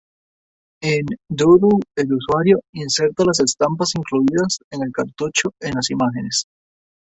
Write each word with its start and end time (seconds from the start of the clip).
En 0.81 1.05
"Doodle" 1.29 1.79
el 1.95 2.11
usuario 2.11 2.61
inserta 2.73 3.23
las 3.23 3.39
estampas 3.39 3.91
incluidas 3.93 4.57
en 4.71 4.81
el 4.81 4.91
cartucho 4.91 5.53
en 5.59 5.75
las 5.75 5.91
imágenes. 5.91 6.47